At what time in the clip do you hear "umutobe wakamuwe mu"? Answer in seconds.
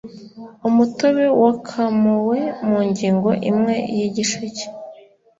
0.69-2.79